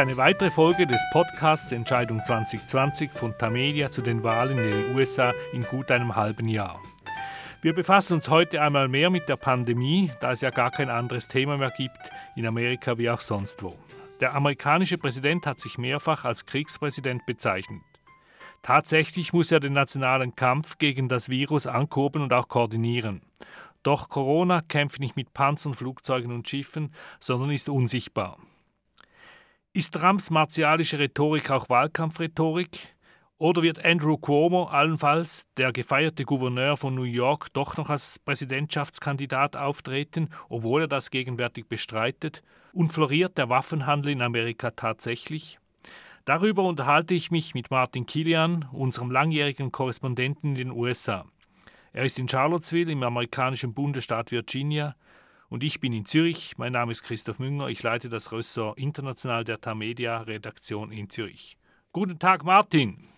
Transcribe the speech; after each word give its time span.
eine 0.00 0.16
weitere 0.16 0.50
Folge 0.50 0.86
des 0.86 1.04
Podcasts 1.12 1.72
Entscheidung 1.72 2.24
2020 2.24 3.10
von 3.10 3.36
Tamedia 3.36 3.90
zu 3.90 4.00
den 4.00 4.24
Wahlen 4.24 4.56
in 4.56 4.70
den 4.70 4.96
USA 4.96 5.34
in 5.52 5.62
gut 5.62 5.90
einem 5.90 6.16
halben 6.16 6.48
Jahr. 6.48 6.80
Wir 7.60 7.74
befassen 7.74 8.14
uns 8.14 8.30
heute 8.30 8.62
einmal 8.62 8.88
mehr 8.88 9.10
mit 9.10 9.28
der 9.28 9.36
Pandemie, 9.36 10.10
da 10.20 10.30
es 10.30 10.40
ja 10.40 10.48
gar 10.48 10.70
kein 10.70 10.88
anderes 10.88 11.28
Thema 11.28 11.58
mehr 11.58 11.70
gibt, 11.76 11.98
in 12.34 12.46
Amerika 12.46 12.96
wie 12.96 13.10
auch 13.10 13.20
sonst 13.20 13.62
wo. 13.62 13.76
Der 14.20 14.34
amerikanische 14.34 14.96
Präsident 14.96 15.46
hat 15.46 15.60
sich 15.60 15.76
mehrfach 15.76 16.24
als 16.24 16.46
Kriegspräsident 16.46 17.26
bezeichnet. 17.26 17.82
Tatsächlich 18.62 19.34
muss 19.34 19.52
er 19.52 19.60
den 19.60 19.74
nationalen 19.74 20.34
Kampf 20.34 20.78
gegen 20.78 21.10
das 21.10 21.28
Virus 21.28 21.66
ankurbeln 21.66 22.24
und 22.24 22.32
auch 22.32 22.48
koordinieren. 22.48 23.20
Doch 23.82 24.08
Corona 24.08 24.62
kämpft 24.62 24.98
nicht 24.98 25.16
mit 25.16 25.34
Panzern, 25.34 25.74
Flugzeugen 25.74 26.32
und 26.32 26.48
Schiffen, 26.48 26.94
sondern 27.18 27.50
ist 27.50 27.68
unsichtbar. 27.68 28.38
Ist 29.72 29.94
Trumps 29.94 30.30
martialische 30.30 30.98
Rhetorik 30.98 31.48
auch 31.52 31.68
Wahlkampfrhetorik? 31.68 32.96
Oder 33.38 33.62
wird 33.62 33.84
Andrew 33.84 34.16
Cuomo 34.18 34.64
allenfalls, 34.64 35.46
der 35.56 35.70
gefeierte 35.70 36.24
Gouverneur 36.24 36.76
von 36.76 36.96
New 36.96 37.04
York, 37.04 37.52
doch 37.52 37.76
noch 37.76 37.88
als 37.88 38.18
Präsidentschaftskandidat 38.18 39.54
auftreten, 39.54 40.30
obwohl 40.48 40.82
er 40.82 40.88
das 40.88 41.10
gegenwärtig 41.10 41.68
bestreitet? 41.68 42.42
Und 42.72 42.90
floriert 42.90 43.38
der 43.38 43.48
Waffenhandel 43.48 44.10
in 44.10 44.22
Amerika 44.22 44.72
tatsächlich? 44.72 45.60
Darüber 46.24 46.64
unterhalte 46.64 47.14
ich 47.14 47.30
mich 47.30 47.54
mit 47.54 47.70
Martin 47.70 48.06
Kilian, 48.06 48.68
unserem 48.72 49.12
langjährigen 49.12 49.70
Korrespondenten 49.70 50.50
in 50.50 50.56
den 50.56 50.70
USA. 50.72 51.26
Er 51.92 52.04
ist 52.04 52.18
in 52.18 52.28
Charlottesville 52.28 52.90
im 52.90 53.04
amerikanischen 53.04 53.72
Bundesstaat 53.72 54.32
Virginia 54.32 54.96
und 55.50 55.64
ich 55.64 55.80
bin 55.80 55.92
in 55.92 56.06
Zürich. 56.06 56.54
Mein 56.56 56.72
Name 56.72 56.92
ist 56.92 57.02
Christoph 57.02 57.38
Münger. 57.38 57.68
Ich 57.68 57.82
leite 57.82 58.08
das 58.08 58.32
Ressort 58.32 58.78
International 58.78 59.44
der 59.44 59.60
Tamedia 59.60 60.22
Redaktion 60.22 60.92
in 60.92 61.10
Zürich. 61.10 61.58
Guten 61.92 62.18
Tag, 62.18 62.44
Martin. 62.44 63.08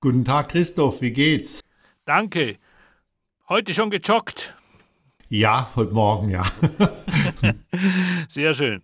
Guten 0.00 0.24
Tag, 0.24 0.48
Christoph, 0.48 1.02
wie 1.02 1.12
geht's? 1.12 1.60
Danke. 2.06 2.56
Heute 3.48 3.74
schon 3.74 3.90
gejoggt? 3.90 4.54
Ja, 5.28 5.70
heute 5.76 5.92
Morgen, 5.92 6.30
ja. 6.30 6.44
Sehr 8.28 8.54
schön. 8.54 8.82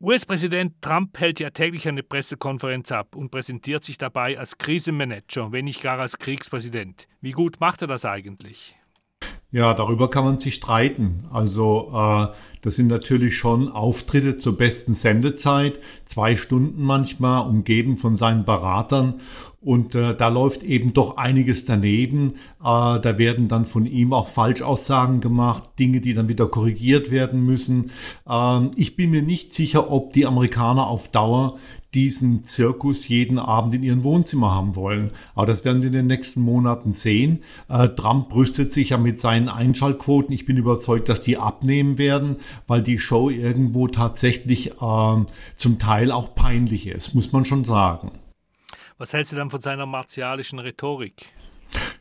US-Präsident 0.00 0.82
Trump 0.82 1.18
hält 1.20 1.38
ja 1.38 1.50
täglich 1.50 1.86
eine 1.86 2.02
Pressekonferenz 2.02 2.90
ab 2.90 3.14
und 3.14 3.30
präsentiert 3.30 3.84
sich 3.84 3.98
dabei 3.98 4.36
als 4.36 4.58
Krisenmanager, 4.58 5.52
wenn 5.52 5.64
nicht 5.64 5.80
gar 5.80 6.00
als 6.00 6.18
Kriegspräsident. 6.18 7.06
Wie 7.20 7.30
gut 7.30 7.60
macht 7.60 7.82
er 7.82 7.88
das 7.88 8.04
eigentlich? 8.04 8.76
Ja, 9.52 9.74
darüber 9.74 10.08
kann 10.08 10.24
man 10.24 10.38
sich 10.38 10.54
streiten. 10.54 11.26
Also 11.30 11.92
äh, 11.94 12.28
das 12.62 12.76
sind 12.76 12.86
natürlich 12.86 13.36
schon 13.36 13.68
Auftritte 13.68 14.38
zur 14.38 14.56
besten 14.56 14.94
Sendezeit, 14.94 15.78
zwei 16.06 16.36
Stunden 16.36 16.82
manchmal, 16.82 17.46
umgeben 17.46 17.98
von 17.98 18.16
seinen 18.16 18.46
Beratern. 18.46 19.20
Und 19.60 19.94
äh, 19.94 20.16
da 20.16 20.28
läuft 20.28 20.62
eben 20.62 20.94
doch 20.94 21.18
einiges 21.18 21.66
daneben. 21.66 22.36
Äh, 22.60 22.98
da 22.98 23.18
werden 23.18 23.48
dann 23.48 23.66
von 23.66 23.84
ihm 23.84 24.14
auch 24.14 24.26
Falschaussagen 24.26 25.20
gemacht, 25.20 25.64
Dinge, 25.78 26.00
die 26.00 26.14
dann 26.14 26.28
wieder 26.28 26.46
korrigiert 26.46 27.10
werden 27.10 27.44
müssen. 27.44 27.90
Ähm, 28.26 28.70
ich 28.76 28.96
bin 28.96 29.10
mir 29.10 29.22
nicht 29.22 29.52
sicher, 29.52 29.92
ob 29.92 30.14
die 30.14 30.24
Amerikaner 30.24 30.86
auf 30.86 31.10
Dauer 31.10 31.58
diesen 31.94 32.44
Zirkus 32.44 33.08
jeden 33.08 33.38
Abend 33.38 33.74
in 33.74 33.82
ihren 33.82 34.04
Wohnzimmer 34.04 34.54
haben 34.54 34.76
wollen. 34.76 35.12
Aber 35.34 35.46
das 35.46 35.64
werden 35.64 35.82
wir 35.82 35.88
in 35.88 35.92
den 35.92 36.06
nächsten 36.06 36.40
Monaten 36.40 36.92
sehen. 36.92 37.42
Äh, 37.68 37.88
Trump 37.88 38.30
brüstet 38.30 38.72
sich 38.72 38.90
ja 38.90 38.98
mit 38.98 39.20
seinen 39.20 39.48
Einschaltquoten. 39.48 40.34
Ich 40.34 40.46
bin 40.46 40.56
überzeugt, 40.56 41.08
dass 41.08 41.22
die 41.22 41.36
abnehmen 41.36 41.98
werden, 41.98 42.36
weil 42.66 42.82
die 42.82 42.98
Show 42.98 43.28
irgendwo 43.30 43.88
tatsächlich 43.88 44.72
äh, 44.80 45.24
zum 45.56 45.78
Teil 45.78 46.10
auch 46.10 46.34
peinlich 46.34 46.86
ist, 46.86 47.14
muss 47.14 47.32
man 47.32 47.44
schon 47.44 47.64
sagen. 47.64 48.12
Was 48.98 49.12
hältst 49.12 49.32
du 49.32 49.36
dann 49.36 49.50
von 49.50 49.60
seiner 49.60 49.86
martialischen 49.86 50.58
Rhetorik? 50.58 51.26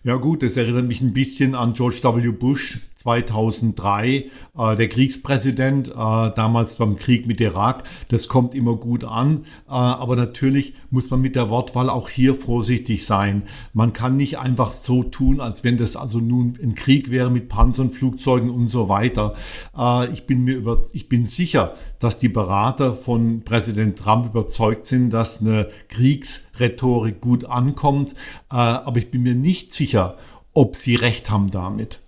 Ja 0.04 0.16
gut, 0.16 0.44
das 0.44 0.58
erinnert 0.58 0.86
mich 0.86 1.02
ein 1.02 1.14
bisschen 1.14 1.56
an 1.56 1.74
George 1.74 2.00
W. 2.04 2.32
Bush 2.32 2.80
2003, 3.02 4.08
äh, 4.08 4.76
der 4.76 4.88
Kriegspräsident, 4.88 5.90
äh, 5.90 5.92
damals 5.94 6.76
beim 6.76 6.98
Krieg 6.98 7.26
mit 7.26 7.42
Irak. 7.42 7.84
Das 8.10 8.28
kommt 8.28 8.54
immer 8.54 8.76
gut 8.76 9.04
an, 9.04 9.46
äh, 9.68 9.72
aber 9.72 10.16
natürlich 10.16 10.76
muss 10.92 11.10
man 11.10 11.22
mit 11.22 11.36
der 11.36 11.50
Wortwahl 11.50 11.90
auch 11.90 12.10
hier 12.10 12.36
vorsichtig 12.36 13.06
sein. 13.06 13.44
Man 13.74 13.94
kann 13.94 14.18
nicht 14.18 14.38
einfach 14.38 14.72
so 14.72 15.04
tun, 15.04 15.40
als 15.40 15.64
wenn 15.64 15.78
das 15.78 15.96
also 15.96 16.20
nun 16.20 16.58
ein 16.62 16.76
Krieg 16.76 17.10
wäre 17.10 17.32
mit 17.32 17.50
Panzern, 17.50 17.92
Flugzeugen 17.92 18.50
und 18.50 18.68
so 18.68 18.88
weiter. 18.88 19.34
Äh, 19.78 20.14
ich 20.14 20.28
bin 20.28 20.44
mir 20.44 20.56
über, 20.56 20.82
ich 20.94 21.10
bin 21.10 21.26
sicher, 21.26 21.74
dass 22.00 22.20
die 22.20 22.30
Berater 22.30 22.94
von 22.94 23.42
Präsident 23.42 23.98
Trump 23.98 24.28
überzeugt 24.28 24.86
sind, 24.86 25.10
dass 25.12 25.42
eine 25.42 25.70
Kriegsrhetorik 25.90 27.22
gut 27.22 27.46
ankommt, 27.46 28.14
äh, 28.52 28.56
aber 28.56 28.98
ich 28.98 29.10
bin 29.10 29.24
mir 29.24 29.36
nicht 29.36 29.74
sicher, 29.74 30.18
ob 30.54 30.76
sie 30.76 30.96
recht 30.96 31.30
haben 31.32 31.50
damit. 31.50 32.01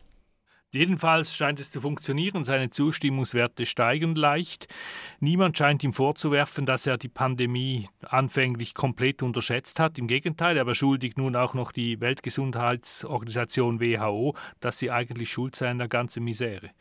Jedenfalls 0.73 1.35
scheint 1.35 1.59
es 1.59 1.69
zu 1.69 1.81
funktionieren, 1.81 2.43
seine 2.43 2.71
Zustimmungswerte 2.71 3.67
steigen 3.67 4.15
leicht. 4.15 4.67
Niemand 5.19 5.55
scheint 5.55 5.83
ihm 5.83 5.93
vorzuwerfen, 5.93 6.65
dass 6.65 6.87
er 6.87 6.97
die 6.97 7.09
Pandemie 7.09 7.89
anfänglich 8.01 8.73
komplett 8.73 9.21
unterschätzt 9.21 9.79
hat. 9.79 9.99
Im 9.99 10.07
Gegenteil, 10.07 10.57
er 10.57 10.65
beschuldigt 10.65 11.19
nun 11.19 11.35
auch 11.35 11.53
noch 11.53 11.73
die 11.73 12.01
Weltgesundheitsorganisation 12.01 13.81
WHO, 13.81 14.35
dass 14.61 14.79
sie 14.79 14.89
eigentlich 14.89 15.31
schuld 15.31 15.55
sei 15.55 15.69
an 15.69 15.77
der 15.77 15.89
ganzen 15.89 16.23
Misere. 16.23 16.71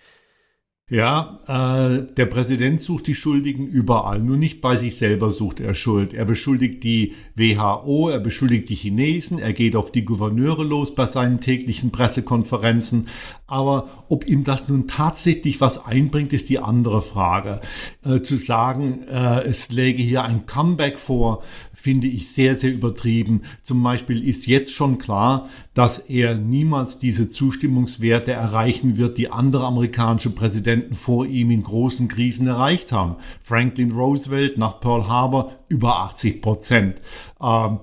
Ja, 0.90 1.40
äh, 1.46 2.12
der 2.16 2.26
Präsident 2.26 2.82
sucht 2.82 3.06
die 3.06 3.14
Schuldigen 3.14 3.66
überall, 3.66 4.20
nur 4.20 4.36
nicht 4.36 4.60
bei 4.60 4.76
sich 4.76 4.96
selber 4.96 5.30
sucht 5.30 5.60
er 5.60 5.74
Schuld. 5.74 6.12
Er 6.12 6.24
beschuldigt 6.24 6.82
die 6.82 7.14
WHO, 7.34 8.10
er 8.10 8.18
beschuldigt 8.18 8.68
die 8.68 8.74
Chinesen, 8.74 9.38
er 9.38 9.52
geht 9.52 9.76
auf 9.76 9.92
die 9.92 10.04
Gouverneure 10.04 10.64
los 10.64 10.94
bei 10.94 11.06
seinen 11.06 11.40
täglichen 11.40 11.92
Pressekonferenzen. 11.92 13.06
Aber 13.46 13.88
ob 14.08 14.28
ihm 14.28 14.44
das 14.44 14.68
nun 14.68 14.88
tatsächlich 14.88 15.60
was 15.60 15.84
einbringt, 15.84 16.32
ist 16.32 16.48
die 16.48 16.58
andere 16.58 17.00
Frage. 17.00 17.60
Äh, 18.04 18.22
zu 18.22 18.36
sagen, 18.36 19.02
äh, 19.08 19.44
es 19.44 19.70
läge 19.70 20.02
hier 20.02 20.24
ein 20.24 20.46
Comeback 20.46 20.98
vor, 20.98 21.42
finde 21.72 22.06
ich 22.06 22.32
sehr, 22.32 22.56
sehr 22.56 22.72
übertrieben. 22.72 23.42
Zum 23.62 23.82
Beispiel 23.82 24.26
ist 24.26 24.46
jetzt 24.46 24.72
schon 24.72 24.98
klar, 24.98 25.48
dass 25.74 25.98
er 25.98 26.34
niemals 26.34 26.98
diese 26.98 27.28
Zustimmungswerte 27.28 28.32
erreichen 28.32 28.96
wird, 28.96 29.16
die 29.16 29.30
andere 29.30 29.66
amerikanische 29.66 30.30
Präsidenten 30.30 30.71
vor 30.92 31.26
ihm 31.26 31.50
in 31.50 31.62
großen 31.62 32.08
Krisen 32.08 32.46
erreicht 32.46 32.92
haben. 32.92 33.16
Franklin 33.40 33.92
Roosevelt 33.92 34.58
nach 34.58 34.80
Pearl 34.80 35.08
Harbor 35.08 35.52
über 35.68 36.00
80 36.00 36.42
Prozent. 36.42 37.00
Ähm, 37.40 37.80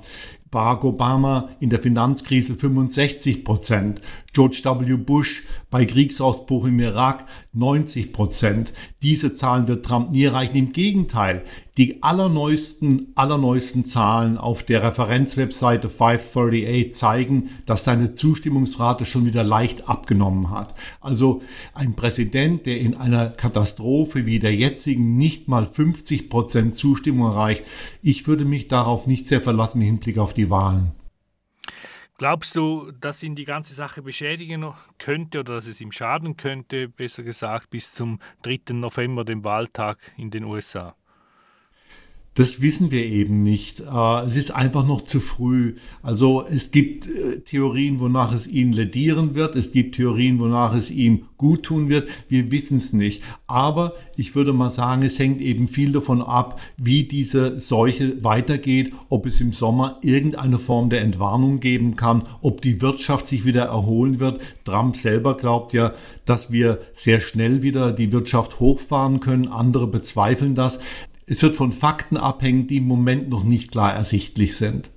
Barack 0.52 0.84
Obama 0.84 1.50
in 1.60 1.70
der 1.70 1.80
Finanzkrise 1.80 2.56
65 2.56 3.46
Prozent. 3.46 4.02
George 4.34 4.62
W. 4.64 4.98
Bush 4.98 5.44
bei 5.70 5.86
Kriegsausbruch 5.86 6.66
im 6.66 6.80
Irak 6.80 7.26
90 7.54 8.12
Prozent. 8.12 8.74
Diese 9.02 9.34
Zahlen 9.34 9.70
wird 9.70 9.86
Trump 9.86 10.12
nie 10.12 10.24
erreichen. 10.24 10.58
Im 10.58 10.74
Gegenteil, 10.74 11.44
die 11.78 12.04
allerneuesten, 12.04 13.14
allerneuesten 13.16 13.86
Zahlen 13.86 14.38
auf 14.38 14.64
der 14.64 14.84
Referenzwebseite 14.84 15.88
538 15.88 16.94
zeigen, 16.94 17.50
dass 17.66 17.86
seine 17.86 18.14
Zustimmungsrate 18.14 19.06
schon 19.06 19.26
wieder 19.26 19.46
leicht 19.46 19.88
abgenommen 19.88 20.50
hat. 20.50 20.76
Also 21.00 21.42
ein 21.74 21.96
Präsident, 21.96 22.66
der 22.66 22.82
in 22.82 22.94
einer 22.94 23.30
Katastrophe 23.30 24.26
wie 24.26 24.40
der 24.40 24.54
jetzigen 24.54 25.16
nicht 25.16 25.48
mal 25.48 25.66
50 25.66 26.30
Prozent 26.30 26.76
Zustimmung 26.76 27.32
erreicht, 27.32 27.64
ich 28.02 28.28
würde 28.28 28.44
mich 28.44 28.68
darauf 28.68 29.08
nicht 29.08 29.26
sehr 29.26 29.40
verlassen 29.40 29.80
im 29.80 29.88
Hinblick 29.88 30.18
auf 30.18 30.34
die 30.34 30.50
Wahlen. 30.50 30.99
Glaubst 32.20 32.54
du, 32.58 32.92
dass 32.92 33.24
ihn 33.24 33.36
die 33.36 33.46
ganze 33.46 33.74
Sache 33.74 34.02
beschädigen 34.02 34.74
könnte 34.98 35.40
oder 35.40 35.56
dass 35.56 35.68
es 35.68 35.80
ihm 35.80 35.94
schaden 35.94 36.36
könnte, 36.36 36.90
besser 36.90 37.24
gesagt, 37.24 37.70
bis 37.70 37.94
zum 37.94 38.20
3. 38.42 38.74
November, 38.74 39.24
dem 39.24 39.46
Wahltag 39.46 40.12
in 40.18 40.30
den 40.30 40.44
USA? 40.44 40.98
Das 42.36 42.62
wissen 42.62 42.92
wir 42.92 43.06
eben 43.06 43.40
nicht. 43.40 43.82
Äh, 43.82 44.26
es 44.26 44.38
ist 44.38 44.52
einfach 44.52 44.86
noch 44.86 45.02
zu 45.02 45.20
früh. 45.20 45.76
Also 46.02 46.46
es 46.50 46.72
gibt 46.72 47.08
äh, 47.08 47.42
Theorien, 47.42 48.00
wonach 48.00 48.32
es 48.32 48.48
ihn 48.48 48.72
ledieren 48.72 49.36
wird. 49.36 49.56
Es 49.56 49.72
gibt 49.72 49.96
Theorien, 49.96 50.40
wonach 50.40 50.74
es 50.74 50.92
ihm 50.92 51.26
gut 51.38 51.64
tun 51.64 51.90
wird. 51.90 52.08
Wir 52.28 52.52
wissen 52.52 52.78
es 52.78 52.94
nicht. 52.94 53.24
Aber 53.48 53.94
ich 54.16 54.36
würde 54.36 54.54
mal 54.54 54.72
sagen, 54.72 55.02
es 55.02 55.18
hängt 55.18 55.42
eben 55.42 55.68
viel 55.68 55.92
davon 55.92 56.22
ab, 56.22 56.62
wie 56.78 57.04
diese 57.04 57.60
Seuche 57.60 58.24
weitergeht, 58.24 58.94
ob 59.10 59.26
es 59.26 59.42
im 59.42 59.52
Sommer 59.52 59.98
irgendeine 60.02 60.60
Form 60.60 60.90
der 60.90 61.02
Entwarnung 61.02 61.60
geben 61.60 61.96
kann, 61.96 62.24
ob 62.42 62.62
die 62.62 62.82
Wirtschaft 62.82 63.28
sich 63.28 63.44
wieder 63.44 63.64
erholen 63.64 64.20
wird. 64.20 64.42
Trump 64.66 64.96
selber 64.96 65.36
glaubt 65.36 65.74
ja, 65.74 65.94
dass 66.26 66.52
wir 66.52 66.80
sehr 66.94 67.20
schnell 67.20 67.64
wieder 67.64 67.92
die 67.92 68.12
Wirtschaft 68.12 68.60
hochfahren 68.60 69.20
können. 69.20 69.48
Andere 69.48 69.88
bezweifeln 69.88 70.56
das. 70.56 70.80
Es 71.32 71.44
wird 71.44 71.56
von 71.56 71.72
Fakten 71.72 72.18
abhängen, 72.18 72.66
die 72.66 72.78
im 72.78 72.88
Moment 72.88 73.30
noch 73.30 73.44
nicht 73.44 73.72
klar 73.72 73.94
ersichtlich 73.94 74.58
sind. 74.58 74.90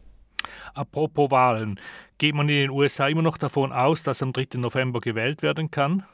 Apropos 0.72 1.30
Wahlen, 1.30 1.78
geht 2.16 2.34
man 2.34 2.48
in 2.48 2.54
den 2.54 2.70
USA 2.70 3.06
immer 3.06 3.20
noch 3.20 3.36
davon 3.36 3.70
aus, 3.70 4.02
dass 4.02 4.22
am 4.22 4.32
3. 4.32 4.56
November 4.56 5.00
gewählt 5.00 5.42
werden 5.42 5.70
kann? 5.70 6.04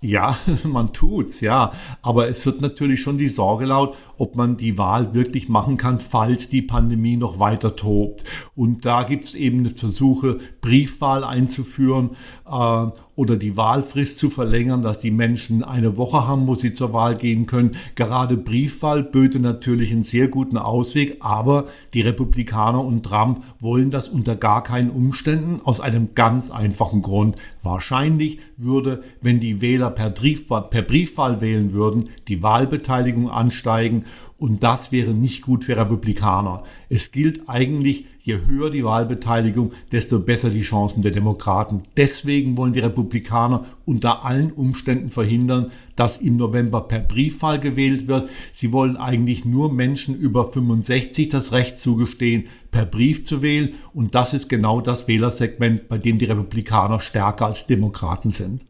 Ja, 0.00 0.38
man 0.62 0.92
tut's, 0.92 1.40
ja. 1.40 1.72
Aber 2.02 2.28
es 2.28 2.46
wird 2.46 2.60
natürlich 2.60 3.02
schon 3.02 3.18
die 3.18 3.28
Sorge 3.28 3.64
laut, 3.64 3.96
ob 4.16 4.36
man 4.36 4.56
die 4.56 4.78
Wahl 4.78 5.12
wirklich 5.12 5.48
machen 5.48 5.76
kann, 5.76 5.98
falls 5.98 6.48
die 6.48 6.62
Pandemie 6.62 7.16
noch 7.16 7.40
weiter 7.40 7.74
tobt. 7.74 8.22
Und 8.54 8.84
da 8.84 9.02
gibt's 9.02 9.34
eben 9.34 9.68
Versuche, 9.70 10.38
Briefwahl 10.60 11.24
einzuführen 11.24 12.10
äh, 12.46 12.86
oder 13.18 13.36
die 13.36 13.56
Wahlfrist 13.56 14.20
zu 14.20 14.30
verlängern, 14.30 14.82
dass 14.82 15.00
die 15.00 15.10
Menschen 15.10 15.64
eine 15.64 15.96
Woche 15.96 16.28
haben, 16.28 16.46
wo 16.46 16.54
sie 16.54 16.72
zur 16.72 16.92
Wahl 16.92 17.16
gehen 17.16 17.46
können. 17.46 17.72
Gerade 17.96 18.36
Briefwahl 18.36 19.02
böte 19.02 19.40
natürlich 19.40 19.90
einen 19.90 20.04
sehr 20.04 20.28
guten 20.28 20.56
Ausweg, 20.56 21.16
aber 21.18 21.66
die 21.94 22.02
Republikaner 22.02 22.84
und 22.84 23.02
Trump 23.02 23.42
wollen 23.58 23.90
das 23.90 24.06
unter 24.06 24.36
gar 24.36 24.62
keinen 24.62 24.90
Umständen 24.90 25.60
aus 25.64 25.80
einem 25.80 26.14
ganz 26.14 26.52
einfachen 26.52 27.02
Grund. 27.02 27.34
Wahrscheinlich 27.60 28.38
würde, 28.56 29.02
wenn 29.20 29.40
die 29.40 29.60
Wähler 29.60 29.90
per, 29.90 30.10
Briefwahl, 30.10 30.68
per 30.70 30.82
Briefwahl 30.82 31.40
wählen 31.40 31.72
würden, 31.72 32.10
die 32.28 32.44
Wahlbeteiligung 32.44 33.28
ansteigen 33.28 34.04
und 34.38 34.62
das 34.62 34.92
wäre 34.92 35.12
nicht 35.12 35.42
gut 35.42 35.64
für 35.64 35.76
Republikaner. 35.76 36.62
Es 36.88 37.10
gilt 37.10 37.48
eigentlich, 37.48 38.06
je 38.28 38.40
höher 38.46 38.68
die 38.68 38.84
Wahlbeteiligung, 38.84 39.72
desto 39.90 40.20
besser 40.20 40.50
die 40.50 40.60
Chancen 40.60 41.02
der 41.02 41.12
Demokraten. 41.12 41.84
Deswegen 41.96 42.58
wollen 42.58 42.74
die 42.74 42.80
Republikaner 42.80 43.64
unter 43.86 44.26
allen 44.26 44.52
Umständen 44.52 45.10
verhindern, 45.10 45.72
dass 45.96 46.18
im 46.18 46.36
November 46.36 46.82
per 46.82 47.00
Briefwahl 47.00 47.58
gewählt 47.58 48.06
wird. 48.06 48.28
Sie 48.52 48.70
wollen 48.70 48.98
eigentlich 48.98 49.46
nur 49.46 49.72
Menschen 49.72 50.14
über 50.14 50.44
65 50.44 51.30
das 51.30 51.52
Recht 51.52 51.78
zugestehen, 51.78 52.44
per 52.70 52.84
Brief 52.84 53.24
zu 53.24 53.40
wählen. 53.40 53.70
Und 53.94 54.14
das 54.14 54.34
ist 54.34 54.48
genau 54.48 54.82
das 54.82 55.08
Wählersegment, 55.08 55.88
bei 55.88 55.96
dem 55.96 56.18
die 56.18 56.26
Republikaner 56.26 57.00
stärker 57.00 57.46
als 57.46 57.66
Demokraten 57.66 58.30
sind. 58.30 58.66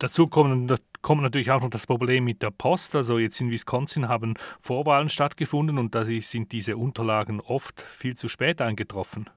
Dazu 0.00 0.26
kommen 0.26 0.66
kommt 1.04 1.22
natürlich 1.22 1.52
auch 1.52 1.60
noch 1.60 1.70
das 1.70 1.86
Problem 1.86 2.24
mit 2.24 2.42
der 2.42 2.50
Post. 2.50 2.96
Also 2.96 3.18
jetzt 3.18 3.40
in 3.40 3.50
Wisconsin 3.50 4.08
haben 4.08 4.34
Vorwahlen 4.60 5.08
stattgefunden 5.08 5.78
und 5.78 5.94
da 5.94 6.04
sind 6.04 6.50
diese 6.50 6.76
Unterlagen 6.76 7.40
oft 7.40 7.82
viel 7.82 8.16
zu 8.16 8.28
spät 8.28 8.60
eingetroffen. 8.60 9.30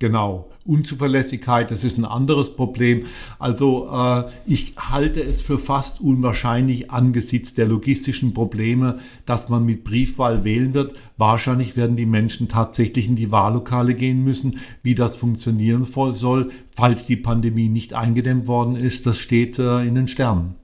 Genau, 0.00 0.50
Unzuverlässigkeit, 0.66 1.70
das 1.70 1.84
ist 1.84 1.96
ein 1.96 2.04
anderes 2.04 2.56
Problem. 2.56 3.06
Also 3.38 3.88
äh, 3.90 4.24
ich 4.44 4.74
halte 4.76 5.22
es 5.22 5.40
für 5.40 5.58
fast 5.58 6.00
unwahrscheinlich 6.00 6.90
angesichts 6.90 7.54
der 7.54 7.66
logistischen 7.66 8.34
Probleme, 8.34 8.98
dass 9.24 9.48
man 9.48 9.64
mit 9.64 9.84
Briefwahl 9.84 10.44
wählen 10.44 10.74
wird. 10.74 10.94
Wahrscheinlich 11.16 11.76
werden 11.76 11.96
die 11.96 12.06
Menschen 12.06 12.48
tatsächlich 12.48 13.08
in 13.08 13.16
die 13.16 13.30
Wahllokale 13.30 13.94
gehen 13.94 14.22
müssen. 14.22 14.58
Wie 14.82 14.96
das 14.96 15.16
funktionieren 15.16 15.86
soll, 16.12 16.50
falls 16.72 17.06
die 17.06 17.16
Pandemie 17.16 17.68
nicht 17.68 17.94
eingedämmt 17.94 18.48
worden 18.48 18.76
ist, 18.76 19.06
das 19.06 19.18
steht 19.18 19.58
äh, 19.58 19.86
in 19.86 19.94
den 19.94 20.08
Sternen. 20.08 20.56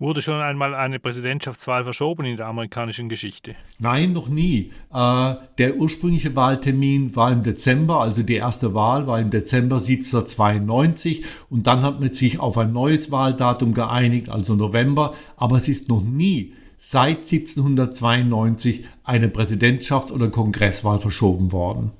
Wurde 0.00 0.22
schon 0.22 0.40
einmal 0.40 0.74
eine 0.74 0.98
Präsidentschaftswahl 0.98 1.84
verschoben 1.84 2.24
in 2.24 2.36
der 2.36 2.46
amerikanischen 2.46 3.08
Geschichte? 3.08 3.54
Nein, 3.78 4.12
noch 4.12 4.28
nie. 4.28 4.72
Äh, 4.92 5.34
der 5.58 5.76
ursprüngliche 5.76 6.34
Wahltermin 6.34 7.14
war 7.14 7.30
im 7.30 7.44
Dezember, 7.44 8.00
also 8.00 8.24
die 8.24 8.34
erste 8.34 8.74
Wahl 8.74 9.06
war 9.06 9.20
im 9.20 9.30
Dezember 9.30 9.76
1792 9.76 11.24
und 11.48 11.68
dann 11.68 11.82
hat 11.82 12.00
man 12.00 12.12
sich 12.12 12.40
auf 12.40 12.58
ein 12.58 12.72
neues 12.72 13.12
Wahldatum 13.12 13.72
geeinigt, 13.72 14.30
also 14.30 14.56
November, 14.56 15.14
aber 15.36 15.58
es 15.58 15.68
ist 15.68 15.88
noch 15.88 16.02
nie 16.02 16.54
seit 16.76 17.18
1792 17.18 18.84
eine 19.04 19.28
Präsidentschafts- 19.28 20.12
oder 20.12 20.28
Kongresswahl 20.28 20.98
verschoben 20.98 21.52
worden. 21.52 21.92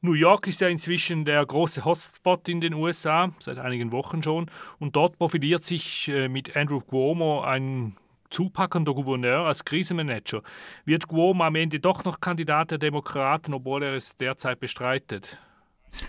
New 0.00 0.12
York 0.12 0.46
ist 0.46 0.60
ja 0.60 0.68
inzwischen 0.68 1.24
der 1.24 1.44
große 1.44 1.84
Hotspot 1.84 2.48
in 2.48 2.60
den 2.60 2.72
USA, 2.74 3.32
seit 3.40 3.58
einigen 3.58 3.90
Wochen 3.90 4.22
schon. 4.22 4.46
Und 4.78 4.94
dort 4.94 5.18
profiliert 5.18 5.64
sich 5.64 6.08
äh, 6.08 6.28
mit 6.28 6.56
Andrew 6.56 6.80
Cuomo 6.80 7.40
ein 7.40 7.96
zupackender 8.30 8.94
Gouverneur 8.94 9.46
als 9.46 9.64
Krisenmanager. 9.64 10.42
Wird 10.84 11.08
Cuomo 11.08 11.42
am 11.42 11.56
Ende 11.56 11.80
doch 11.80 12.04
noch 12.04 12.20
Kandidat 12.20 12.70
der 12.70 12.78
Demokraten, 12.78 13.54
obwohl 13.54 13.82
er 13.82 13.94
es 13.94 14.16
derzeit 14.16 14.60
bestreitet? 14.60 15.36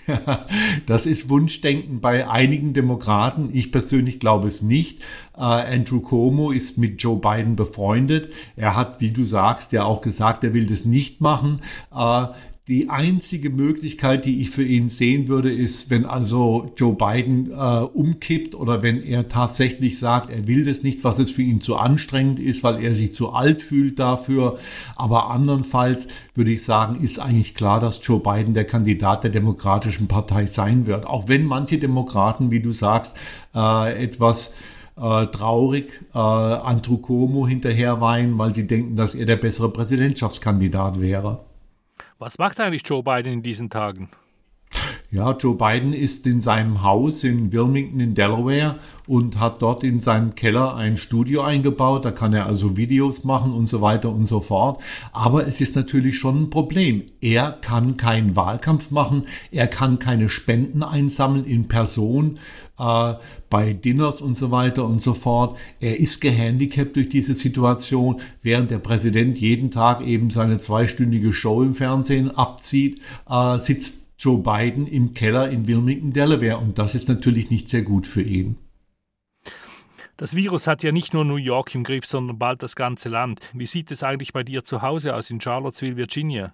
Das 0.86 1.06
ist 1.06 1.30
Wunschdenken 1.30 2.02
bei 2.02 2.28
einigen 2.30 2.74
Demokraten. 2.74 3.50
Ich 3.54 3.72
persönlich 3.72 4.20
glaube 4.20 4.48
es 4.48 4.62
nicht. 4.62 5.02
Äh, 5.36 5.42
Andrew 5.42 6.02
Cuomo 6.02 6.52
ist 6.52 6.78
mit 6.78 7.02
Joe 7.02 7.18
Biden 7.18 7.56
befreundet. 7.56 8.32
Er 8.56 8.76
hat, 8.76 9.02
wie 9.02 9.12
du 9.12 9.26
sagst, 9.26 9.72
ja 9.72 9.86
auch 9.86 10.02
gesagt, 10.02 10.44
er 10.44 10.54
will 10.54 10.68
das 10.68 10.86
nicht 10.86 11.22
machen. 11.22 11.62
Äh, 11.96 12.28
die 12.70 12.88
einzige 12.88 13.50
Möglichkeit, 13.50 14.26
die 14.26 14.42
ich 14.42 14.52
für 14.52 14.64
ihn 14.64 14.90
sehen 14.90 15.28
würde, 15.28 15.52
ist, 15.52 15.90
wenn 15.90 16.06
also 16.06 16.72
Joe 16.78 16.94
Biden 16.94 17.50
äh, 17.50 17.56
umkippt 17.56 18.54
oder 18.54 18.84
wenn 18.84 19.02
er 19.02 19.28
tatsächlich 19.28 19.98
sagt, 19.98 20.30
er 20.30 20.46
will 20.46 20.66
das 20.66 20.84
nicht, 20.84 21.04
was 21.04 21.18
es 21.18 21.32
für 21.32 21.42
ihn 21.42 21.62
zu 21.62 21.78
anstrengend 21.78 22.40
ist, 22.40 22.64
weil 22.64 22.84
er 22.84 22.94
sich 22.94 23.16
zu 23.16 23.32
alt 23.32 23.64
fühlt 23.64 23.98
dafür. 23.98 24.60
Aber 24.96 25.32
andernfalls 25.32 26.10
würde 26.36 26.52
ich 26.52 26.64
sagen, 26.64 27.02
ist 27.02 27.18
eigentlich 27.18 27.56
klar, 27.56 27.80
dass 27.80 28.02
Joe 28.04 28.20
Biden 28.20 28.54
der 28.54 28.66
Kandidat 28.66 29.24
der 29.24 29.32
Demokratischen 29.32 30.08
Partei 30.08 30.46
sein 30.46 30.86
wird. 30.86 31.08
Auch 31.08 31.28
wenn 31.28 31.46
manche 31.46 31.80
Demokraten, 31.80 32.52
wie 32.52 32.60
du 32.60 32.72
sagst, 32.72 33.18
äh, 33.56 34.04
etwas 34.04 34.54
äh, 34.96 35.26
traurig 35.26 36.06
äh, 36.14 36.20
Andrew 36.20 36.98
Cuomo 36.98 37.48
hinterher 37.48 38.00
weinen, 38.00 38.38
weil 38.38 38.54
sie 38.54 38.68
denken, 38.68 38.96
dass 38.96 39.16
er 39.16 39.26
der 39.26 39.38
bessere 39.38 39.72
Präsidentschaftskandidat 39.72 41.02
wäre. 41.02 41.49
Was 42.22 42.38
macht 42.38 42.60
eigentlich 42.60 42.84
Joe 42.86 43.02
Biden 43.02 43.32
in 43.32 43.42
diesen 43.42 43.70
Tagen? 43.70 44.10
Ja, 45.12 45.36
Joe 45.36 45.56
Biden 45.56 45.92
ist 45.92 46.28
in 46.28 46.40
seinem 46.40 46.84
Haus 46.84 47.24
in 47.24 47.52
Wilmington 47.52 48.00
in 48.00 48.14
Delaware 48.14 48.76
und 49.08 49.40
hat 49.40 49.60
dort 49.64 49.84
in 49.84 50.00
seinem 50.00 50.36
Keller 50.36 50.76
ein 50.76 50.98
Studio 50.98 51.42
eingebaut. 51.42 52.06
Da 52.06 52.12
kann 52.12 52.32
er 52.32 52.46
also 52.46 52.78
Videos 52.78 53.24
machen 53.24 53.52
und 53.52 53.68
so 53.68 53.82
weiter 53.82 54.12
und 54.12 54.28
so 54.28 54.40
fort. 54.40 54.84
Aber 55.12 55.48
es 55.48 55.62
ist 55.62 55.76
natürlich 55.76 56.20
schon 56.20 56.44
ein 56.44 56.50
Problem. 56.52 57.06
Er 57.22 57.54
kann 57.54 57.98
keinen 57.98 58.36
Wahlkampf 58.36 58.92
machen. 58.92 59.24
Er 59.50 59.66
kann 59.66 59.98
keine 59.98 60.30
Spenden 60.30 60.84
einsammeln 60.84 61.46
in 61.46 61.68
Person 61.68 62.38
äh, 62.78 63.16
bei 63.50 63.74
Dinners 63.74 64.22
und 64.22 64.38
so 64.38 64.52
weiter 64.52 64.86
und 64.86 65.02
so 65.02 65.16
fort. 65.16 65.58
Er 65.80 66.00
ist 66.00 66.22
gehandicapt 66.22 66.96
durch 66.96 67.10
diese 67.10 67.34
Situation, 67.34 68.22
während 68.44 68.70
der 68.70 68.78
Präsident 68.78 69.40
jeden 69.40 69.72
Tag 69.72 70.06
eben 70.06 70.30
seine 70.30 70.60
zweistündige 70.60 71.34
Show 71.34 71.64
im 71.64 71.74
Fernsehen 71.74 72.30
abzieht, 72.30 73.02
äh, 73.28 73.58
sitzt 73.58 74.09
Joe 74.20 74.40
Biden 74.40 74.86
im 74.86 75.14
Keller 75.14 75.50
in 75.50 75.68
Wilmington, 75.68 76.12
Delaware. 76.12 76.58
Und 76.58 76.78
das 76.78 76.94
ist 76.94 77.08
natürlich 77.08 77.50
nicht 77.50 77.70
sehr 77.70 77.84
gut 77.84 78.06
für 78.06 78.22
ihn. 78.22 78.58
Das 80.18 80.36
Virus 80.36 80.68
hat 80.68 80.84
ja 80.84 80.92
nicht 80.92 81.14
nur 81.14 81.24
New 81.24 81.38
York 81.38 81.74
im 81.74 81.86
Griff, 81.86 82.06
sondern 82.06 82.38
bald 82.38 82.62
das 82.62 82.76
ganze 82.76 83.08
Land. 83.08 83.40
Wie 83.54 83.66
sieht 83.66 83.90
es 83.90 84.04
eigentlich 84.04 84.34
bei 84.34 84.44
dir 84.44 84.66
zu 84.66 84.82
Hause 84.82 85.16
aus 85.16 85.30
in 85.30 85.40
Charlottesville, 85.40 85.96
Virginia? 85.96 86.54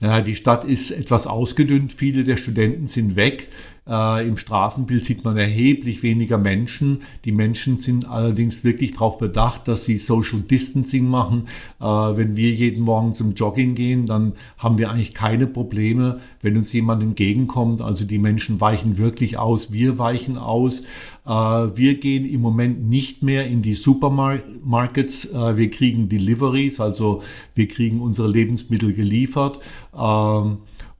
Ja, 0.00 0.20
die 0.20 0.34
Stadt 0.34 0.64
ist 0.64 0.90
etwas 0.90 1.26
ausgedünnt. 1.26 1.94
Viele 1.94 2.24
der 2.24 2.36
Studenten 2.36 2.86
sind 2.86 3.16
weg. 3.16 3.48
Äh, 3.86 4.26
Im 4.26 4.38
Straßenbild 4.38 5.04
sieht 5.04 5.24
man 5.24 5.36
erheblich 5.36 6.02
weniger 6.02 6.38
Menschen. 6.38 7.02
Die 7.24 7.32
Menschen 7.32 7.78
sind 7.78 8.08
allerdings 8.08 8.64
wirklich 8.64 8.92
darauf 8.94 9.18
bedacht, 9.18 9.68
dass 9.68 9.84
sie 9.84 9.98
Social 9.98 10.40
Distancing 10.40 11.06
machen. 11.06 11.48
Äh, 11.80 11.84
wenn 11.84 12.34
wir 12.36 12.50
jeden 12.52 12.82
Morgen 12.82 13.14
zum 13.14 13.34
Jogging 13.34 13.74
gehen, 13.74 14.06
dann 14.06 14.32
haben 14.56 14.78
wir 14.78 14.90
eigentlich 14.90 15.12
keine 15.12 15.46
Probleme, 15.46 16.20
wenn 16.40 16.56
uns 16.56 16.72
jemand 16.72 17.02
entgegenkommt. 17.02 17.82
Also 17.82 18.06
die 18.06 18.18
Menschen 18.18 18.60
weichen 18.60 18.96
wirklich 18.96 19.36
aus, 19.36 19.72
wir 19.72 19.98
weichen 19.98 20.38
aus. 20.38 20.84
Äh, 21.26 21.30
wir 21.30 22.00
gehen 22.00 22.24
im 22.28 22.40
Moment 22.40 22.88
nicht 22.88 23.22
mehr 23.22 23.46
in 23.46 23.60
die 23.60 23.74
Supermarkets. 23.74 25.26
Äh, 25.26 25.56
wir 25.58 25.70
kriegen 25.70 26.08
Deliveries, 26.08 26.80
also 26.80 27.22
wir 27.54 27.68
kriegen 27.68 28.00
unsere 28.00 28.28
Lebensmittel 28.28 28.94
geliefert. 28.94 29.60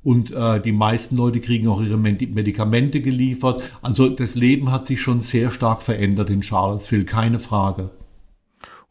Und 0.04 0.30
äh, 0.32 0.61
die 0.61 0.73
meisten 0.73 1.16
Leute 1.16 1.40
kriegen 1.40 1.66
auch 1.66 1.80
ihre 1.80 1.96
Medikamente 1.96 3.00
geliefert. 3.00 3.62
Also 3.82 4.11
das 4.11 4.34
Leben 4.34 4.70
hat 4.70 4.87
sich 4.87 5.00
schon 5.00 5.23
sehr 5.23 5.50
stark 5.50 5.82
verändert 5.82 6.30
in 6.30 6.42
Charlottesville, 6.42 7.04
keine 7.04 7.40
Frage. 7.40 7.90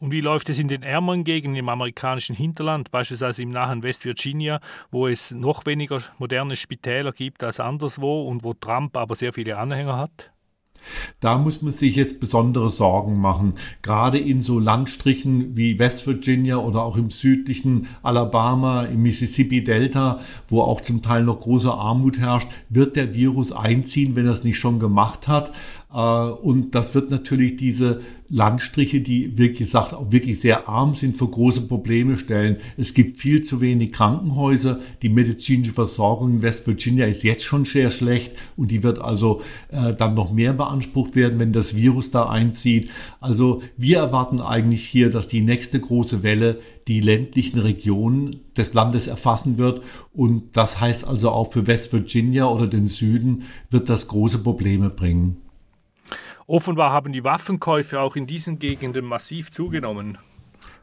Und 0.03 0.11
wie 0.11 0.19
läuft 0.19 0.49
es 0.49 0.59
in 0.59 0.67
den 0.67 0.83
ärmeren 0.83 1.23
Gegenden 1.23 1.59
im 1.59 1.69
amerikanischen 1.69 2.35
Hinterland, 2.35 2.91
beispielsweise 2.91 3.41
im 3.41 3.51
nahen 3.51 3.83
West 3.83 4.03
Virginia, 4.03 4.59
wo 4.91 5.07
es 5.07 5.31
noch 5.31 5.65
weniger 5.65 5.99
moderne 6.17 6.57
Spitäler 6.57 7.13
gibt 7.13 7.41
als 7.41 7.61
anderswo 7.61 8.27
und 8.27 8.43
wo 8.43 8.53
Trump 8.53 8.97
aber 8.97 9.15
sehr 9.15 9.31
viele 9.31 9.57
Anhänger 9.57 9.95
hat? 9.95 10.32
Da 11.23 11.37
muss 11.37 11.61
man 11.61 11.71
sich 11.71 11.95
jetzt 11.95 12.19
besondere 12.19 12.69
Sorgen 12.69 13.17
machen. 13.17 13.53
Gerade 13.81 14.17
in 14.17 14.41
so 14.41 14.59
Landstrichen 14.59 15.55
wie 15.55 15.79
West 15.79 16.05
Virginia 16.05 16.57
oder 16.57 16.83
auch 16.83 16.97
im 16.97 17.11
südlichen 17.11 17.87
Alabama, 18.01 18.83
im 18.83 19.03
Mississippi 19.03 19.63
Delta, 19.63 20.19
wo 20.49 20.59
auch 20.59 20.81
zum 20.81 21.01
Teil 21.01 21.23
noch 21.23 21.39
große 21.39 21.73
Armut 21.73 22.19
herrscht, 22.19 22.49
wird 22.67 22.97
der 22.97 23.13
Virus 23.13 23.53
einziehen, 23.53 24.17
wenn 24.17 24.25
er 24.25 24.33
es 24.33 24.43
nicht 24.43 24.59
schon 24.59 24.79
gemacht 24.79 25.29
hat. 25.29 25.53
Äh, 25.93 25.97
und 25.97 26.75
das 26.75 26.95
wird 26.95 27.11
natürlich 27.11 27.55
diese 27.55 28.01
Landstriche, 28.29 29.01
die 29.01 29.37
wirklich 29.37 29.59
gesagt 29.59 29.93
auch 29.93 30.11
wirklich 30.11 30.39
sehr 30.39 30.67
arm 30.67 30.95
sind, 30.95 31.15
vor 31.15 31.29
große 31.29 31.61
Probleme 31.61 32.17
stellen. 32.17 32.57
Es 32.77 32.93
gibt 32.95 33.19
viel 33.19 33.43
zu 33.43 33.61
wenig 33.61 33.91
Krankenhäuser. 33.91 34.79
Die 35.03 35.09
medizinische 35.09 35.73
Versorgung 35.73 36.31
in 36.31 36.41
West 36.41 36.65
Virginia 36.65 37.05
ist 37.05 37.23
jetzt 37.23 37.43
schon 37.43 37.65
sehr 37.65 37.91
schlecht 37.91 38.31
und 38.57 38.71
die 38.71 38.81
wird 38.81 38.99
also 38.99 39.41
äh, 39.69 39.93
dann 39.93 40.15
noch 40.15 40.33
mehr 40.33 40.53
beansprucht 40.53 41.15
werden, 41.15 41.37
wenn 41.37 41.53
das 41.53 41.75
Virus 41.75 42.09
da 42.09 42.27
einzieht. 42.27 42.89
Also 43.19 43.61
wir 43.77 43.99
erwarten 43.99 44.41
eigentlich 44.41 44.85
hier, 44.85 45.11
dass 45.11 45.27
die 45.27 45.41
nächste 45.41 45.79
große 45.79 46.23
Welle 46.23 46.59
die 46.87 47.01
ländlichen 47.01 47.59
Regionen 47.59 48.39
des 48.57 48.73
Landes 48.73 49.07
erfassen 49.07 49.57
wird. 49.57 49.81
Und 50.11 50.57
das 50.57 50.81
heißt 50.81 51.07
also 51.07 51.29
auch 51.29 51.51
für 51.53 51.67
West 51.67 51.93
Virginia 51.93 52.47
oder 52.47 52.67
den 52.67 52.87
Süden 52.87 53.43
wird 53.69 53.89
das 53.89 54.07
große 54.07 54.39
Probleme 54.39 54.89
bringen. 54.89 55.42
Offenbar 56.47 56.91
haben 56.91 57.13
die 57.13 57.23
Waffenkäufe 57.23 57.99
auch 57.99 58.15
in 58.15 58.27
diesen 58.27 58.59
Gegenden 58.59 59.05
massiv 59.05 59.51
zugenommen. 59.51 60.17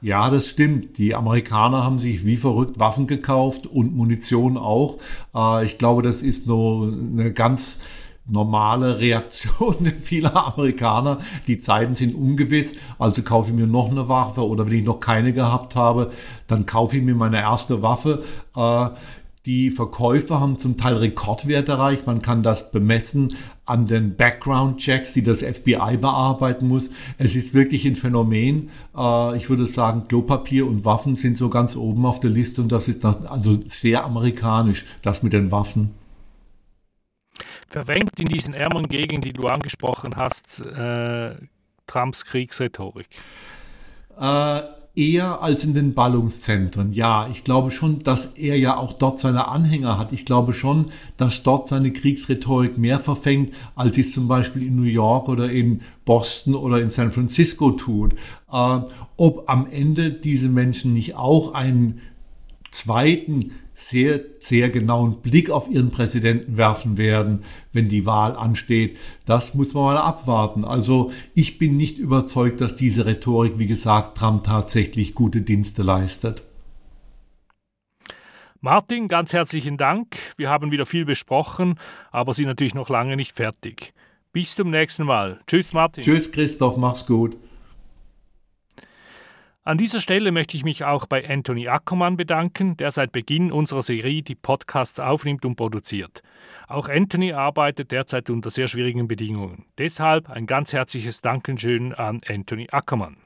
Ja, 0.02 0.30
das 0.30 0.48
stimmt. 0.48 0.96
Die 0.96 1.14
Amerikaner 1.14 1.84
haben 1.84 1.98
sich 1.98 2.24
wie 2.24 2.36
verrückt 2.36 2.80
Waffen 2.80 3.06
gekauft 3.06 3.66
und 3.66 3.94
Munition 3.94 4.56
auch. 4.56 4.98
Äh, 5.34 5.66
ich 5.66 5.76
glaube, 5.76 6.02
das 6.02 6.22
ist 6.22 6.46
nur 6.46 6.90
eine 6.90 7.32
ganz 7.32 7.80
normale 8.26 8.98
Reaktion 8.98 9.92
vieler 10.00 10.54
Amerikaner. 10.54 11.18
Die 11.46 11.58
Zeiten 11.58 11.94
sind 11.94 12.14
ungewiss, 12.14 12.76
also 12.98 13.22
kaufe 13.22 13.50
ich 13.50 13.56
mir 13.56 13.66
noch 13.66 13.90
eine 13.90 14.08
Waffe 14.08 14.46
oder 14.46 14.66
wenn 14.66 14.78
ich 14.78 14.84
noch 14.84 15.00
keine 15.00 15.32
gehabt 15.32 15.76
habe, 15.76 16.12
dann 16.46 16.64
kaufe 16.64 16.96
ich 16.96 17.02
mir 17.02 17.14
meine 17.14 17.40
erste 17.40 17.82
Waffe. 17.82 18.24
Äh, 18.56 18.88
die 19.47 19.70
Verkäufer 19.70 20.40
haben 20.40 20.59
zum 20.59 20.76
Teil 20.76 20.97
Rekordwerte 20.97 21.73
erreicht. 21.73 22.06
Man 22.06 22.20
kann 22.20 22.42
das 22.42 22.70
bemessen 22.70 23.35
an 23.64 23.87
den 23.87 24.16
Background-Checks, 24.16 25.14
die 25.14 25.23
das 25.23 25.42
FBI 25.42 25.97
bearbeiten 25.99 26.68
muss. 26.68 26.90
Es 27.16 27.37
ist 27.37 27.54
wirklich 27.54 27.87
ein 27.87 27.97
Phänomen. 27.97 28.70
Äh, 28.97 29.37
ich 29.37 29.49
würde 29.49 29.66
sagen, 29.66 30.09
Klopapier 30.09 30.66
und 30.66 30.85
Waffen 30.85 31.16
sind 31.16 31.38
so 31.38 31.49
ganz 31.49 31.76
oben 31.76 32.04
auf 32.04 32.20
der 32.20 32.30
Liste 32.30 32.61
und 32.61 32.70
das 32.70 32.88
ist 32.88 33.04
also 33.04 33.59
sehr 33.66 34.04
amerikanisch, 34.04 34.85
das 35.02 35.23
mit 35.23 35.32
den 35.32 35.50
Waffen. 35.50 35.94
Verwendet 37.68 38.18
in 38.18 38.28
diesen 38.28 38.52
ärmeren 38.52 38.88
Gegenden, 38.88 39.23
die 39.23 39.32
du 39.32 39.47
angesprochen 39.47 40.16
hast, 40.16 40.66
äh, 40.66 41.37
Trumps 41.87 42.25
Kriegsrhetorik? 42.25 43.09
Äh, 44.18 44.61
eher 45.00 45.42
als 45.42 45.64
in 45.64 45.73
den 45.73 45.95
Ballungszentren. 45.95 46.92
Ja, 46.92 47.26
ich 47.33 47.42
glaube 47.42 47.71
schon, 47.71 48.00
dass 48.00 48.26
er 48.37 48.59
ja 48.59 48.76
auch 48.76 48.92
dort 48.92 49.19
seine 49.19 49.49
Anhänger 49.49 49.99
hat. 49.99 50.12
Ich 50.12 50.26
glaube 50.26 50.52
schon, 50.52 50.90
dass 51.16 51.42
dort 51.42 51.69
seine 51.69 51.90
Kriegsrhetorik 51.90 52.76
mehr 52.76 53.00
verfängt, 53.00 53.54
als 53.75 53.97
es 53.97 54.12
zum 54.12 54.28
Beispiel 54.28 54.66
in 54.66 54.76
New 54.76 54.83
York 54.83 55.30
oder 55.30 55.50
in 55.50 55.80
Boston 56.04 56.54
oder 56.54 56.83
in 56.83 56.90
San 56.90 57.12
Francisco 57.12 57.71
tut. 57.71 58.12
Äh, 58.52 58.80
ob 59.16 59.49
am 59.49 59.66
Ende 59.71 60.11
diese 60.11 60.50
Menschen 60.50 60.92
nicht 60.92 61.16
auch 61.16 61.54
einen 61.54 62.02
zweiten 62.70 63.52
sehr, 63.74 64.20
sehr 64.38 64.68
genauen 64.68 65.22
Blick 65.22 65.50
auf 65.50 65.68
ihren 65.68 65.90
Präsidenten 65.90 66.56
werfen 66.56 66.98
werden, 66.98 67.44
wenn 67.72 67.88
die 67.88 68.04
Wahl 68.04 68.36
ansteht. 68.36 68.98
Das 69.24 69.54
muss 69.54 69.72
man 69.72 69.84
mal 69.84 69.96
abwarten. 69.96 70.64
Also 70.64 71.12
ich 71.34 71.58
bin 71.58 71.76
nicht 71.76 71.98
überzeugt, 71.98 72.60
dass 72.60 72.76
diese 72.76 73.06
Rhetorik, 73.06 73.58
wie 73.58 73.66
gesagt, 73.66 74.18
Trump 74.18 74.44
tatsächlich 74.44 75.14
gute 75.14 75.40
Dienste 75.40 75.82
leistet. 75.82 76.42
Martin, 78.60 79.08
ganz 79.08 79.32
herzlichen 79.32 79.78
Dank. 79.78 80.18
Wir 80.36 80.50
haben 80.50 80.70
wieder 80.70 80.84
viel 80.84 81.06
besprochen, 81.06 81.76
aber 82.10 82.34
sind 82.34 82.46
natürlich 82.46 82.74
noch 82.74 82.90
lange 82.90 83.16
nicht 83.16 83.34
fertig. 83.34 83.94
Bis 84.32 84.54
zum 84.54 84.70
nächsten 84.70 85.06
Mal. 85.06 85.40
Tschüss, 85.46 85.72
Martin. 85.72 86.04
Tschüss, 86.04 86.30
Christoph. 86.30 86.76
Mach's 86.76 87.06
gut. 87.06 87.38
An 89.62 89.76
dieser 89.76 90.00
Stelle 90.00 90.32
möchte 90.32 90.56
ich 90.56 90.64
mich 90.64 90.84
auch 90.84 91.04
bei 91.04 91.28
Anthony 91.28 91.68
Ackermann 91.68 92.16
bedanken, 92.16 92.78
der 92.78 92.90
seit 92.90 93.12
Beginn 93.12 93.52
unserer 93.52 93.82
Serie 93.82 94.22
die 94.22 94.34
Podcasts 94.34 94.98
aufnimmt 94.98 95.44
und 95.44 95.56
produziert. 95.56 96.22
Auch 96.66 96.88
Anthony 96.88 97.32
arbeitet 97.32 97.90
derzeit 97.90 98.30
unter 98.30 98.48
sehr 98.48 98.68
schwierigen 98.68 99.06
Bedingungen. 99.06 99.66
Deshalb 99.76 100.30
ein 100.30 100.46
ganz 100.46 100.72
herzliches 100.72 101.20
Dankeschön 101.20 101.92
an 101.92 102.22
Anthony 102.26 102.68
Ackermann. 102.70 103.18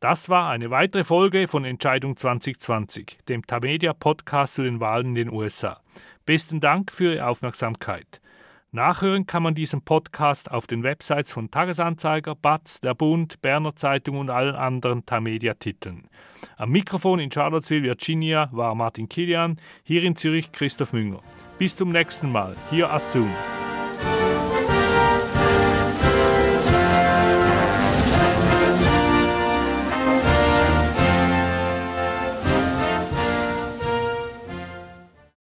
Das 0.00 0.28
war 0.28 0.50
eine 0.50 0.70
weitere 0.70 1.04
Folge 1.04 1.46
von 1.46 1.64
Entscheidung 1.64 2.16
2020, 2.16 3.18
dem 3.28 3.46
Tamedia 3.46 3.92
Podcast 3.92 4.54
zu 4.54 4.64
den 4.64 4.80
Wahlen 4.80 5.10
in 5.10 5.14
den 5.14 5.30
USA. 5.30 5.80
Besten 6.26 6.58
Dank 6.58 6.90
für 6.90 7.14
Ihre 7.14 7.28
Aufmerksamkeit. 7.28 8.21
Nachhören 8.74 9.26
kann 9.26 9.42
man 9.42 9.54
diesen 9.54 9.82
Podcast 9.82 10.50
auf 10.50 10.66
den 10.66 10.82
Websites 10.82 11.30
von 11.30 11.50
Tagesanzeiger, 11.50 12.34
BATZ, 12.34 12.80
Der 12.80 12.94
Bund, 12.94 13.42
Berner 13.42 13.76
Zeitung 13.76 14.16
und 14.16 14.30
allen 14.30 14.54
anderen 14.54 15.04
Tamedia-Titeln. 15.04 16.08
Am 16.56 16.70
Mikrofon 16.70 17.20
in 17.20 17.30
Charlottesville, 17.30 17.82
Virginia 17.82 18.48
war 18.50 18.74
Martin 18.74 19.10
Kilian, 19.10 19.58
hier 19.82 20.02
in 20.02 20.16
Zürich 20.16 20.52
Christoph 20.52 20.94
Münger. 20.94 21.20
Bis 21.58 21.76
zum 21.76 21.92
nächsten 21.92 22.32
Mal, 22.32 22.56
hier 22.70 22.90
Assum. 22.90 23.28